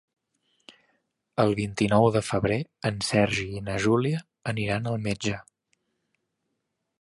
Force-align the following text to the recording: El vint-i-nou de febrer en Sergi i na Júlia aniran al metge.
El 1.43 1.51
vint-i-nou 1.59 2.05
de 2.15 2.23
febrer 2.29 2.57
en 2.91 2.97
Sergi 3.09 3.45
i 3.59 3.61
na 3.67 3.77
Júlia 3.85 4.23
aniran 4.53 4.91
al 4.93 4.99
metge. 5.05 5.37